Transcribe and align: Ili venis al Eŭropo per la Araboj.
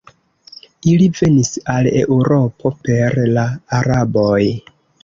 Ili 0.93 1.09
venis 1.19 1.51
al 1.75 1.91
Eŭropo 2.01 2.73
per 2.89 3.21
la 3.37 3.47
Araboj. 3.83 4.45